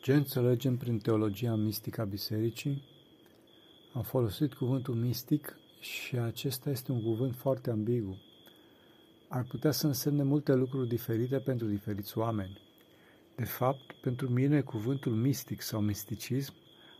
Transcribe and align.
Ce 0.00 0.14
înțelegem 0.14 0.76
prin 0.76 0.98
teologia 0.98 1.54
mistică 1.54 2.00
a 2.00 2.04
bisericii? 2.04 2.82
Am 3.94 4.02
folosit 4.02 4.54
cuvântul 4.54 4.94
mistic 4.94 5.56
și 5.80 6.16
acesta 6.18 6.70
este 6.70 6.92
un 6.92 7.02
cuvânt 7.02 7.34
foarte 7.34 7.70
ambigu. 7.70 8.18
Ar 9.28 9.42
putea 9.42 9.70
să 9.70 9.86
însemne 9.86 10.22
multe 10.22 10.54
lucruri 10.54 10.88
diferite 10.88 11.38
pentru 11.38 11.66
diferiți 11.66 12.18
oameni. 12.18 12.60
De 13.36 13.44
fapt, 13.44 13.92
pentru 13.92 14.28
mine 14.28 14.60
cuvântul 14.60 15.12
mistic 15.12 15.60
sau 15.60 15.80
misticism 15.80 16.54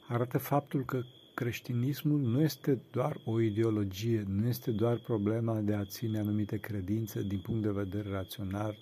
arată 0.08 0.38
faptul 0.38 0.84
că 0.84 1.02
creștinismul 1.34 2.20
nu 2.20 2.40
este 2.40 2.82
doar 2.90 3.20
o 3.24 3.40
ideologie, 3.40 4.24
nu 4.28 4.46
este 4.46 4.70
doar 4.70 4.98
problema 4.98 5.60
de 5.60 5.74
a 5.74 5.84
ține 5.84 6.18
anumite 6.18 6.56
credințe 6.56 7.22
din 7.22 7.38
punct 7.38 7.62
de 7.62 7.70
vedere 7.70 8.10
rațional, 8.10 8.76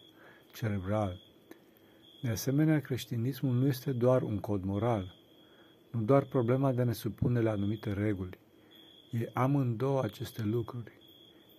cerebral, 0.55 1.28
de 2.21 2.29
asemenea, 2.29 2.81
creștinismul 2.81 3.55
nu 3.55 3.67
este 3.67 3.93
doar 3.93 4.23
un 4.23 4.39
cod 4.39 4.65
moral, 4.65 5.15
nu 5.91 6.03
doar 6.03 6.25
problema 6.25 6.73
de 6.73 6.81
a 6.81 6.85
ne 6.85 6.93
supune 6.93 7.41
la 7.41 7.51
anumite 7.51 7.93
reguli. 7.93 8.39
E 9.11 9.31
amândouă 9.33 10.03
aceste 10.03 10.43
lucruri, 10.43 10.93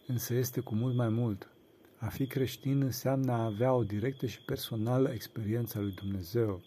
însă 0.07 0.33
este 0.33 0.59
cu 0.59 0.75
mult 0.75 0.95
mai 0.95 1.09
mult. 1.09 1.49
A 1.97 2.07
fi 2.07 2.27
creștin 2.27 2.81
înseamnă 2.81 3.31
a 3.31 3.43
avea 3.43 3.73
o 3.73 3.83
directă 3.83 4.25
și 4.25 4.41
personală 4.41 5.09
experiență 5.09 5.77
a 5.77 5.81
lui 5.81 5.93
Dumnezeu. 5.93 6.61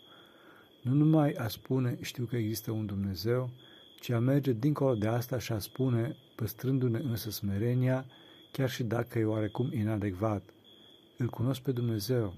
Nu 0.82 0.92
numai 0.92 1.32
a 1.32 1.48
spune 1.48 1.98
știu 2.00 2.24
că 2.24 2.36
există 2.36 2.70
un 2.70 2.86
Dumnezeu, 2.86 3.50
ci 4.00 4.10
a 4.10 4.18
merge 4.18 4.52
dincolo 4.52 4.94
de 4.94 5.06
asta 5.06 5.38
și 5.38 5.52
a 5.52 5.58
spune, 5.58 6.16
păstrându-ne 6.36 6.98
însă 6.98 7.30
smerenia, 7.30 8.06
chiar 8.52 8.70
și 8.70 8.82
dacă 8.82 9.18
e 9.18 9.24
oarecum 9.24 9.72
inadecvat. 9.72 10.42
Îl 11.16 11.28
cunosc 11.28 11.60
pe 11.60 11.72
Dumnezeu, 11.72 12.34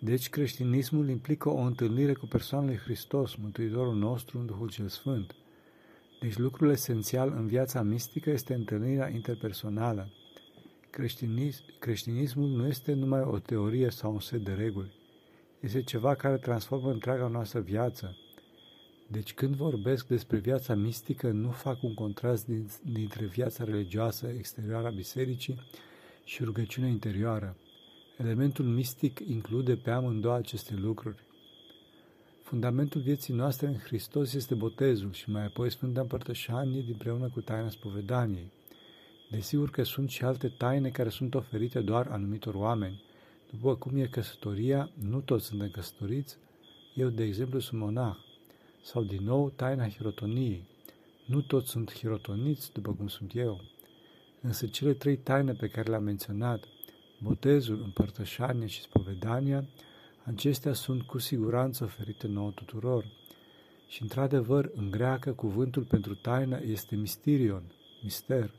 deci 0.00 0.28
creștinismul 0.28 1.08
implică 1.08 1.48
o 1.48 1.60
întâlnire 1.60 2.12
cu 2.12 2.26
persoana 2.26 2.66
lui 2.66 2.76
Hristos, 2.76 3.34
Mântuitorul 3.34 3.94
nostru 3.94 4.38
în 4.38 4.46
Duhul 4.46 4.70
cel 4.70 4.88
Sfânt. 4.88 5.34
Deci 6.20 6.36
lucrul 6.36 6.70
esențial 6.70 7.32
în 7.36 7.46
viața 7.46 7.82
mistică 7.82 8.30
este 8.30 8.54
întâlnirea 8.54 9.08
interpersonală. 9.08 10.12
Creștinism, 10.90 11.62
creștinismul 11.78 12.48
nu 12.48 12.66
este 12.66 12.92
numai 12.92 13.20
o 13.20 13.38
teorie 13.38 13.90
sau 13.90 14.12
un 14.12 14.20
set 14.20 14.44
de 14.44 14.52
reguli. 14.52 14.92
Este 15.60 15.82
ceva 15.82 16.14
care 16.14 16.36
transformă 16.36 16.90
întreaga 16.90 17.26
noastră 17.26 17.60
viață. 17.60 18.16
Deci 19.06 19.34
când 19.34 19.54
vorbesc 19.54 20.06
despre 20.06 20.38
viața 20.38 20.74
mistică, 20.74 21.30
nu 21.30 21.50
fac 21.50 21.82
un 21.82 21.94
contrast 21.94 22.46
dintre 22.82 23.26
viața 23.26 23.64
religioasă 23.64 24.26
exterioară 24.26 24.86
a 24.86 24.90
bisericii 24.90 25.60
și 26.24 26.44
rugăciunea 26.44 26.88
interioară. 26.88 27.56
Elementul 28.18 28.64
mistic 28.64 29.20
include 29.28 29.76
pe 29.76 29.90
amândouă 29.90 30.34
aceste 30.34 30.74
lucruri. 30.74 31.22
Fundamentul 32.42 33.00
vieții 33.00 33.34
noastre 33.34 33.66
în 33.66 33.74
Hristos 33.74 34.32
este 34.32 34.54
botezul 34.54 35.12
și 35.12 35.30
mai 35.30 35.44
apoi 35.44 35.70
Sfânta 35.70 36.00
Împărtășanie 36.00 36.84
împreună 36.88 37.28
cu 37.28 37.40
taina 37.40 37.70
spovedaniei. 37.70 38.52
Desigur 39.30 39.70
că 39.70 39.82
sunt 39.82 40.10
și 40.10 40.24
alte 40.24 40.48
taine 40.48 40.88
care 40.88 41.08
sunt 41.08 41.34
oferite 41.34 41.80
doar 41.80 42.06
anumitor 42.06 42.54
oameni. 42.54 43.02
După 43.50 43.76
cum 43.76 43.96
e 43.96 44.06
căsătoria, 44.06 44.90
nu 45.08 45.20
toți 45.20 45.44
suntem 45.46 45.70
căsătoriți, 45.70 46.36
eu, 46.94 47.08
de 47.08 47.24
exemplu, 47.24 47.58
sunt 47.58 47.80
monah. 47.80 48.16
Sau, 48.82 49.02
din 49.02 49.24
nou, 49.24 49.50
taina 49.50 49.88
hirotoniei. 49.88 50.64
Nu 51.26 51.40
toți 51.40 51.68
sunt 51.70 51.92
hirotoniți, 51.92 52.72
după 52.72 52.92
cum 52.92 53.08
sunt 53.08 53.34
eu. 53.34 53.60
Însă 54.40 54.66
cele 54.66 54.92
trei 54.92 55.16
taine 55.16 55.52
pe 55.52 55.68
care 55.68 55.90
le-am 55.90 56.02
menționat, 56.04 56.64
botezul, 57.22 57.82
împărtășania 57.84 58.66
și 58.66 58.80
spovedania, 58.80 59.64
acestea 60.24 60.72
sunt 60.72 61.02
cu 61.02 61.18
siguranță 61.18 61.84
oferite 61.84 62.26
nouă 62.26 62.50
tuturor. 62.50 63.04
Și 63.88 64.02
într-adevăr, 64.02 64.70
în 64.74 64.90
greacă, 64.90 65.32
cuvântul 65.32 65.82
pentru 65.82 66.14
taină 66.14 66.60
este 66.64 66.96
mysterion, 66.96 67.62
mister, 68.02 68.50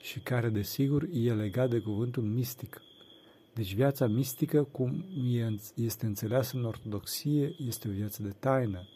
și 0.00 0.18
care, 0.18 0.48
desigur, 0.48 1.08
e 1.12 1.34
legat 1.34 1.70
de 1.70 1.78
cuvântul 1.78 2.22
mistic. 2.22 2.80
Deci 3.54 3.74
viața 3.74 4.06
mistică, 4.06 4.62
cum 4.62 5.04
este 5.74 6.06
înțeleasă 6.06 6.56
în 6.56 6.64
ortodoxie, 6.64 7.54
este 7.66 7.88
o 7.88 7.90
viață 7.90 8.22
de 8.22 8.34
taină. 8.38 8.88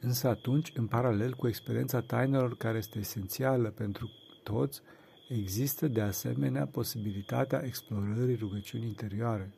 Însă 0.00 0.28
atunci, 0.28 0.72
în 0.74 0.86
paralel 0.86 1.34
cu 1.34 1.48
experiența 1.48 2.00
tainelor 2.00 2.56
care 2.56 2.78
este 2.78 2.98
esențială 2.98 3.68
pentru 3.68 4.10
toți, 4.42 4.80
Există 5.28 5.88
de 5.88 6.00
asemenea 6.00 6.66
posibilitatea 6.66 7.64
explorării 7.64 8.36
rugăciunii 8.36 8.86
interioare. 8.86 9.54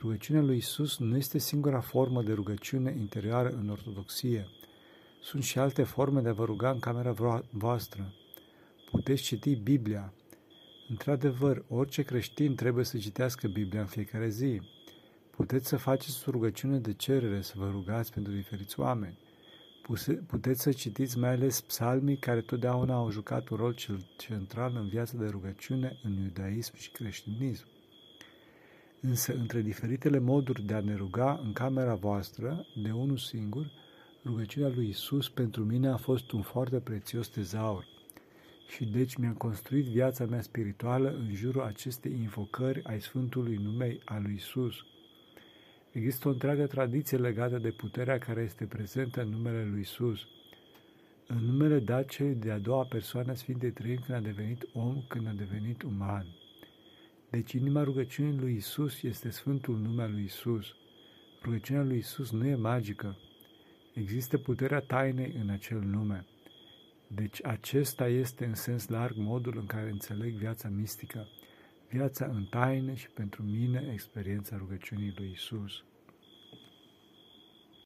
Rugăciunea 0.00 0.42
lui 0.42 0.56
Isus 0.56 0.98
nu 0.98 1.16
este 1.16 1.38
singura 1.38 1.80
formă 1.80 2.22
de 2.22 2.32
rugăciune 2.32 2.94
interioară 2.98 3.48
în 3.48 3.68
ortodoxie. 3.68 4.48
Sunt 5.22 5.42
și 5.42 5.58
alte 5.58 5.82
forme 5.82 6.20
de 6.20 6.28
a 6.28 6.32
vă 6.32 6.44
ruga 6.44 6.70
în 6.70 6.78
camera 6.78 7.42
voastră. 7.50 8.14
Puteți 8.90 9.22
citi 9.22 9.54
Biblia. 9.54 10.12
Într-adevăr, 10.88 11.64
orice 11.68 12.02
creștin 12.02 12.54
trebuie 12.54 12.84
să 12.84 12.98
citească 12.98 13.48
Biblia 13.48 13.80
în 13.80 13.86
fiecare 13.86 14.28
zi. 14.28 14.60
Puteți 15.30 15.68
să 15.68 15.76
faceți 15.76 16.28
o 16.28 16.30
rugăciune 16.30 16.78
de 16.78 16.92
cerere, 16.92 17.40
să 17.40 17.54
vă 17.56 17.70
rugați 17.70 18.12
pentru 18.12 18.32
diferiți 18.32 18.80
oameni 18.80 19.18
puteți 20.26 20.62
să 20.62 20.72
citiți 20.72 21.18
mai 21.18 21.30
ales 21.30 21.60
psalmii 21.60 22.16
care 22.16 22.40
totdeauna 22.40 22.94
au 22.94 23.10
jucat 23.10 23.48
un 23.48 23.56
rol 23.56 23.74
cel 23.74 24.06
central 24.16 24.76
în 24.76 24.88
viața 24.88 25.16
de 25.16 25.26
rugăciune 25.26 25.98
în 26.02 26.12
iudaism 26.12 26.76
și 26.76 26.90
creștinism. 26.90 27.66
Însă, 29.00 29.34
între 29.34 29.60
diferitele 29.60 30.18
moduri 30.18 30.62
de 30.62 30.74
a 30.74 30.80
ne 30.80 30.94
ruga 30.94 31.40
în 31.44 31.52
camera 31.52 31.94
voastră, 31.94 32.66
de 32.82 32.90
unul 32.90 33.16
singur, 33.16 33.70
rugăciunea 34.24 34.68
lui 34.68 34.88
Isus 34.88 35.28
pentru 35.28 35.64
mine 35.64 35.88
a 35.88 35.96
fost 35.96 36.32
un 36.32 36.42
foarte 36.42 36.78
prețios 36.78 37.28
tezaur. 37.28 37.86
Și 38.68 38.84
deci 38.84 39.16
mi-am 39.16 39.34
construit 39.34 39.84
viața 39.84 40.24
mea 40.24 40.42
spirituală 40.42 41.08
în 41.08 41.34
jurul 41.34 41.62
acestei 41.62 42.12
invocări 42.12 42.84
ai 42.84 43.00
Sfântului 43.00 43.56
numei 43.62 44.00
al 44.04 44.22
lui 44.22 44.34
Isus. 44.34 44.74
Există 45.92 46.28
o 46.28 46.30
întreagă 46.30 46.66
tradiție 46.66 47.18
legată 47.18 47.58
de 47.58 47.70
puterea 47.70 48.18
care 48.18 48.42
este 48.42 48.64
prezentă 48.64 49.22
în 49.22 49.28
numele 49.28 49.68
lui 49.70 49.80
Isus. 49.80 50.26
În 51.26 51.44
numele 51.44 51.78
dat 51.78 52.06
celui 52.06 52.34
de-a 52.34 52.58
doua 52.58 52.84
persoană 52.84 53.34
Sfintei 53.34 53.70
Trăim 53.70 53.98
când 54.06 54.18
a 54.18 54.20
devenit 54.20 54.68
om, 54.72 55.02
când 55.08 55.26
a 55.26 55.32
devenit 55.36 55.82
uman. 55.82 56.26
Deci 57.30 57.52
inima 57.52 57.82
rugăciunii 57.82 58.38
lui 58.38 58.54
Isus 58.54 59.02
este 59.02 59.30
Sfântul 59.30 59.78
nume 59.78 60.02
al 60.02 60.10
lui 60.10 60.24
Isus. 60.24 60.74
Rugăciunea 61.42 61.82
lui 61.82 61.98
Isus 61.98 62.30
nu 62.30 62.46
e 62.46 62.54
magică. 62.54 63.16
Există 63.94 64.38
puterea 64.38 64.80
tainei 64.80 65.34
în 65.42 65.48
acel 65.48 65.78
nume. 65.78 66.24
Deci 67.06 67.44
acesta 67.44 68.08
este 68.08 68.44
în 68.44 68.54
sens 68.54 68.88
larg 68.88 69.14
modul 69.16 69.56
în 69.56 69.66
care 69.66 69.90
înțeleg 69.90 70.32
viața 70.32 70.68
mistică 70.68 71.28
viața 71.90 72.26
în 72.26 72.44
taină 72.44 72.94
și 72.94 73.10
pentru 73.10 73.42
mine 73.42 73.90
experiența 73.92 74.56
rugăciunii 74.56 75.14
lui 75.16 75.30
Isus. 75.34 75.84